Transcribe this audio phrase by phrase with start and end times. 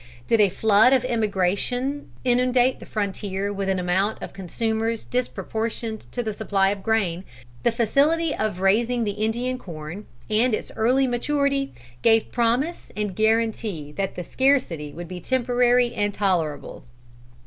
[0.25, 6.23] Did a flood of emigration inundate the frontier, with an amount of consumers disproportioned to
[6.23, 7.23] the supply of grain,
[7.61, 13.91] the facility of raising the Indian corn, and its early maturity, gave promise and guarantee
[13.91, 16.83] that the scarcity would be temporary and tolerable.